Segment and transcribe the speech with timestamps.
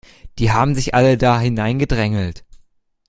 [0.39, 2.43] Die haben sich alle da hingedrängelt.